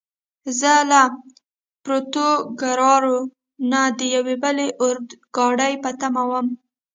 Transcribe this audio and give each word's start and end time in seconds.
زه 0.59 0.73
له 0.91 1.01
پورتوګرارو 1.83 3.17
نه 3.71 3.81
د 3.97 3.99
یوې 4.15 4.35
بلې 4.43 4.67
اورګاډي 4.81 5.73
په 5.83 5.89
تمه 5.99 6.23
ووم. 6.29 6.47